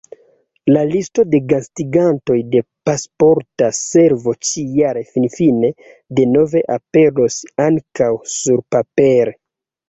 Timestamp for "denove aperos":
6.21-7.39